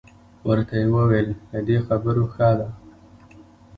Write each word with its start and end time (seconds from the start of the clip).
ورته 0.47 0.73
یې 0.81 0.87
وویل 0.95 1.27
له 1.51 1.59
دې 1.67 1.77
خبرو 1.87 2.23
ښه 2.33 2.49
ده. 2.59 2.67